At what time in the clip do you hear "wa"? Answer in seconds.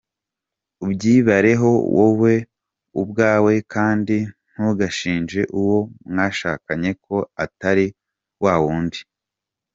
8.43-8.55